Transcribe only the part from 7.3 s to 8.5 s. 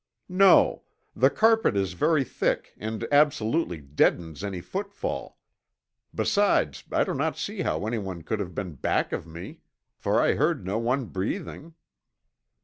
see how anyone could